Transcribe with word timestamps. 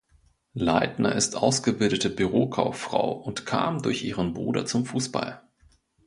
Leitner 0.55 1.13
ist 1.13 1.35
ausgebildete 1.37 2.09
Bürokauffrau 2.09 3.11
und 3.11 3.45
kam 3.45 3.83
durch 3.83 4.03
ihren 4.03 4.33
Bruder 4.33 4.65
zum 4.65 4.83
Fußball. 4.87 5.43